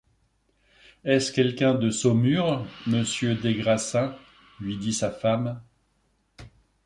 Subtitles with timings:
[1.03, 4.15] Est-ce quelqu’un de Saumur, monsieur des Grassins?
[4.59, 5.61] lui dit sa femme.